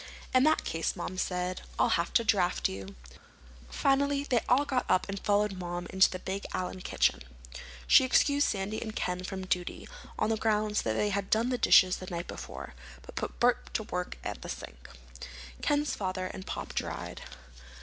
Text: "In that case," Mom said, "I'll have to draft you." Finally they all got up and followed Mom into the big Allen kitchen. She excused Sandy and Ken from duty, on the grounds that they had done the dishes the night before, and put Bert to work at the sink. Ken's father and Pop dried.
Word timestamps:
"In 0.33 0.41
that 0.45 0.63
case," 0.63 0.95
Mom 0.95 1.15
said, 1.19 1.61
"I'll 1.77 1.89
have 1.89 2.11
to 2.13 2.23
draft 2.23 2.67
you." 2.67 2.95
Finally 3.69 4.23
they 4.23 4.39
all 4.49 4.65
got 4.65 4.83
up 4.89 5.07
and 5.07 5.19
followed 5.19 5.53
Mom 5.59 5.85
into 5.91 6.09
the 6.09 6.17
big 6.17 6.45
Allen 6.55 6.81
kitchen. 6.81 7.21
She 7.85 8.03
excused 8.03 8.47
Sandy 8.47 8.81
and 8.81 8.95
Ken 8.95 9.23
from 9.23 9.45
duty, 9.45 9.87
on 10.17 10.31
the 10.31 10.37
grounds 10.37 10.81
that 10.81 10.93
they 10.93 11.09
had 11.11 11.29
done 11.29 11.49
the 11.49 11.57
dishes 11.59 11.97
the 11.97 12.09
night 12.09 12.25
before, 12.25 12.73
and 13.05 13.15
put 13.15 13.39
Bert 13.39 13.71
to 13.75 13.83
work 13.83 14.17
at 14.23 14.41
the 14.41 14.49
sink. 14.49 14.89
Ken's 15.61 15.93
father 15.95 16.31
and 16.33 16.47
Pop 16.47 16.73
dried. 16.73 17.21